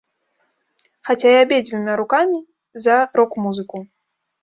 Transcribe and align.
Хаця 1.09 1.29
я 1.35 1.43
абедзвюма 1.47 1.99
рукамі 2.03 2.43
за 2.89 3.01
рок-музыку. 3.23 3.89